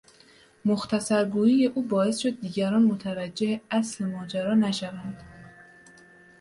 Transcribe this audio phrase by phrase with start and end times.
[0.65, 5.23] مختصر گوئی او باعث شد دیگران متوجه اصل ماجرا نشوند